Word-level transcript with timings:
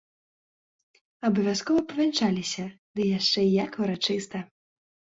Абавязкова 1.29 1.85
павянчаліся, 1.93 2.65
ды 2.97 3.01
яшчэ 3.19 3.41
як 3.63 3.71
урачыста. 3.85 4.47